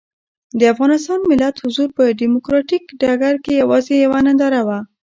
[0.59, 4.79] د افغانستان ملت حضور په ډیموکراتیک ډګر کې یوازې یوه ننداره وه.